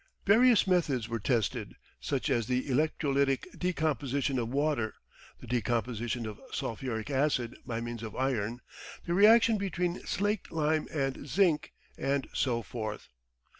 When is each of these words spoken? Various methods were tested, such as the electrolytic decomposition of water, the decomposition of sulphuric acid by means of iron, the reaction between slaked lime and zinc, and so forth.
Various 0.25 0.65
methods 0.65 1.07
were 1.07 1.19
tested, 1.19 1.75
such 1.99 2.31
as 2.31 2.47
the 2.47 2.67
electrolytic 2.67 3.45
decomposition 3.59 4.39
of 4.39 4.49
water, 4.49 4.95
the 5.39 5.45
decomposition 5.45 6.25
of 6.25 6.39
sulphuric 6.51 7.11
acid 7.11 7.55
by 7.67 7.81
means 7.81 8.01
of 8.01 8.15
iron, 8.15 8.61
the 9.05 9.13
reaction 9.13 9.59
between 9.59 9.99
slaked 9.99 10.51
lime 10.51 10.87
and 10.91 11.27
zinc, 11.29 11.71
and 11.99 12.25
so 12.33 12.63
forth. 12.63 13.09